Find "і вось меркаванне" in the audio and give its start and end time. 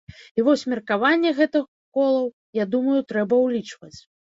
0.39-1.35